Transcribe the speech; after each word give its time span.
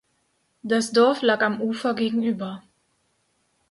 Das 0.63 0.91
Dorf 0.93 1.21
lag 1.21 1.41
am 1.43 1.61
Ufer 1.61 1.93
gegenüber. 1.93 2.63